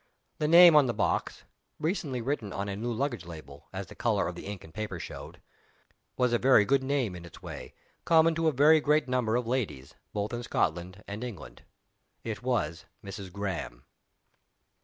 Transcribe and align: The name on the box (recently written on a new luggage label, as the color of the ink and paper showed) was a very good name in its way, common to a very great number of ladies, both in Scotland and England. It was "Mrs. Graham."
The 0.39 0.47
name 0.47 0.75
on 0.75 0.87
the 0.87 0.95
box 0.95 1.43
(recently 1.79 2.21
written 2.21 2.51
on 2.51 2.67
a 2.67 2.75
new 2.75 2.91
luggage 2.91 3.23
label, 3.23 3.67
as 3.71 3.85
the 3.85 3.93
color 3.93 4.27
of 4.27 4.33
the 4.33 4.47
ink 4.47 4.63
and 4.63 4.73
paper 4.73 4.97
showed) 4.99 5.39
was 6.17 6.33
a 6.33 6.39
very 6.39 6.65
good 6.65 6.81
name 6.83 7.15
in 7.15 7.23
its 7.23 7.43
way, 7.43 7.75
common 8.03 8.33
to 8.33 8.47
a 8.47 8.51
very 8.51 8.81
great 8.81 9.07
number 9.07 9.35
of 9.35 9.45
ladies, 9.45 9.93
both 10.11 10.33
in 10.33 10.41
Scotland 10.41 11.03
and 11.07 11.23
England. 11.23 11.61
It 12.23 12.41
was 12.41 12.85
"Mrs. 13.05 13.31
Graham." 13.31 13.85